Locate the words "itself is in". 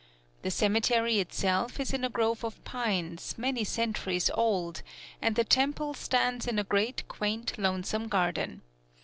1.19-2.03